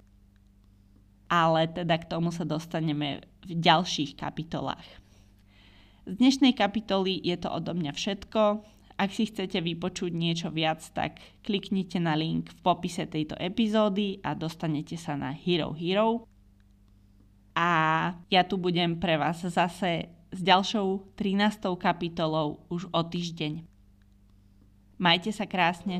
Ale 1.32 1.72
teda 1.72 1.96
k 1.98 2.10
tomu 2.12 2.30
sa 2.30 2.44
dostaneme 2.44 3.24
v 3.48 3.52
ďalších 3.58 4.20
kapitolách. 4.20 4.84
Z 6.04 6.14
dnešnej 6.20 6.52
kapitoly 6.52 7.24
je 7.24 7.40
to 7.40 7.48
odo 7.48 7.72
mňa 7.72 7.96
všetko. 7.96 8.42
Ak 9.02 9.10
si 9.10 9.26
chcete 9.26 9.58
vypočuť 9.64 10.12
niečo 10.14 10.54
viac, 10.54 10.84
tak 10.94 11.24
kliknite 11.42 11.98
na 11.98 12.14
link 12.14 12.54
v 12.54 12.60
popise 12.62 13.10
tejto 13.10 13.34
epizódy 13.40 14.22
a 14.22 14.38
dostanete 14.38 15.00
sa 15.00 15.18
na 15.18 15.34
Hero 15.34 15.74
Hero. 15.74 16.30
A 17.58 17.70
ja 18.30 18.46
tu 18.46 18.62
budem 18.62 19.00
pre 19.02 19.18
vás 19.18 19.42
zase 19.42 20.12
s 20.32 20.40
ďalšou 20.40 21.12
13. 21.20 21.68
kapitolou 21.76 22.64
už 22.72 22.88
o 22.96 23.02
týždeň. 23.04 23.68
Majte 24.96 25.36
sa 25.36 25.44
krásne. 25.44 26.00